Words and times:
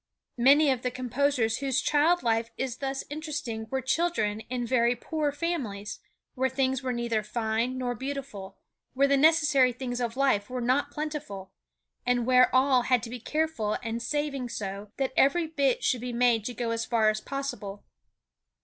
Many 0.39 0.71
of 0.71 0.81
the 0.81 0.89
composers 0.89 1.57
whose 1.59 1.79
child 1.79 2.23
life 2.23 2.49
is 2.57 2.77
thus 2.77 3.03
interesting 3.11 3.67
were 3.69 3.83
children 3.83 4.39
in 4.49 4.65
very 4.65 4.95
poor 4.95 5.31
families, 5.31 5.99
where 6.33 6.49
things 6.49 6.81
were 6.81 6.91
neither 6.91 7.21
fine 7.21 7.77
nor 7.77 7.93
beautiful, 7.93 8.57
where 8.95 9.07
the 9.07 9.15
necessary 9.15 9.71
things 9.71 10.01
of 10.01 10.17
life 10.17 10.49
were 10.49 10.59
not 10.59 10.89
plentiful, 10.89 11.51
and 12.03 12.25
where 12.25 12.49
all 12.51 12.81
had 12.81 13.03
to 13.03 13.11
be 13.11 13.19
careful 13.19 13.77
and 13.83 14.01
saving 14.01 14.49
so 14.49 14.91
that 14.97 15.13
every 15.15 15.45
bit 15.45 15.83
should 15.83 16.01
be 16.01 16.13
made 16.13 16.45
to 16.45 16.55
go 16.55 16.71
as 16.71 16.83
far 16.83 17.11
as 17.11 17.21
possible. 17.21 17.83